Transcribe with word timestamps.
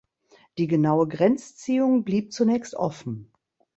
Die 0.57 0.65
genaue 0.65 1.07
Grenzziehung 1.07 2.03
blieb 2.03 2.33
zunächst 2.33 2.73
offen. 2.73 3.31